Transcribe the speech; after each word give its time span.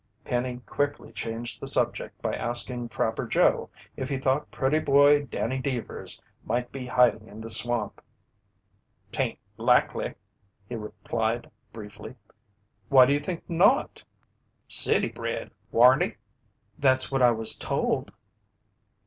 Penny 0.25 0.61
quickly 0.65 1.11
changed 1.11 1.59
the 1.61 1.67
subject 1.67 2.19
by 2.23 2.33
asking 2.33 2.89
Trapper 2.89 3.27
Joe 3.27 3.69
if 3.95 4.09
he 4.09 4.17
thought 4.17 4.49
Pretty 4.49 4.79
Boy 4.79 5.25
Danny 5.25 5.61
Deevers 5.61 6.19
might 6.43 6.71
be 6.71 6.87
hiding 6.87 7.27
in 7.27 7.39
the 7.39 7.51
swamp. 7.51 8.01
"'Tain't 9.11 9.37
likely," 9.57 10.15
he 10.67 10.73
replied 10.73 11.51
briefly. 11.71 12.15
"Why 12.89 13.05
do 13.05 13.13
you 13.13 13.19
think 13.19 13.47
not?" 13.47 14.03
"City 14.67 15.09
bred, 15.09 15.51
waren't 15.71 16.01
he?" 16.01 16.15
"That's 16.79 17.11
what 17.11 17.21
I 17.21 17.29
was 17.29 17.55
told." 17.55 18.11